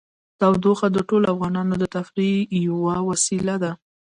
[0.39, 2.35] تودوخه د ټولو افغانانو د تفریح
[2.67, 3.71] یوه وسیله ده.